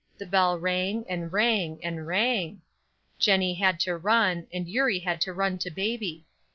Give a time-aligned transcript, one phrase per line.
[0.17, 2.61] The bell rang, and rang, and rang.
[3.19, 6.25] Jennie had to run, and Eurie had to run to baby.